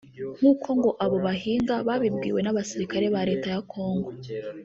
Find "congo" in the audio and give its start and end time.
3.71-4.09